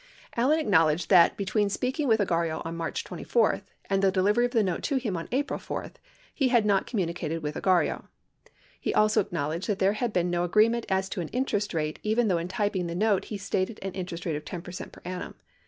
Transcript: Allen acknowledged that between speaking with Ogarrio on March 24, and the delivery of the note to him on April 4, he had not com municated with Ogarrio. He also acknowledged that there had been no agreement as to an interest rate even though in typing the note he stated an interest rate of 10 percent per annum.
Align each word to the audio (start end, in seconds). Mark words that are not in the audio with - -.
Allen 0.35 0.59
acknowledged 0.59 1.11
that 1.11 1.37
between 1.37 1.69
speaking 1.69 2.07
with 2.07 2.19
Ogarrio 2.19 2.63
on 2.65 2.75
March 2.75 3.03
24, 3.03 3.61
and 3.87 4.01
the 4.01 4.09
delivery 4.11 4.45
of 4.45 4.49
the 4.51 4.63
note 4.63 4.81
to 4.81 4.95
him 4.95 5.15
on 5.15 5.27
April 5.31 5.59
4, 5.59 5.91
he 6.33 6.47
had 6.47 6.65
not 6.65 6.87
com 6.87 6.99
municated 7.01 7.43
with 7.43 7.53
Ogarrio. 7.53 8.05
He 8.79 8.95
also 8.95 9.21
acknowledged 9.21 9.67
that 9.67 9.77
there 9.77 9.93
had 9.93 10.11
been 10.11 10.31
no 10.31 10.43
agreement 10.43 10.87
as 10.89 11.07
to 11.09 11.21
an 11.21 11.27
interest 11.27 11.71
rate 11.75 11.99
even 12.01 12.29
though 12.29 12.39
in 12.39 12.47
typing 12.47 12.87
the 12.87 12.95
note 12.95 13.25
he 13.25 13.37
stated 13.37 13.77
an 13.83 13.91
interest 13.91 14.25
rate 14.25 14.35
of 14.35 14.43
10 14.43 14.63
percent 14.63 14.91
per 14.91 15.01
annum. 15.05 15.35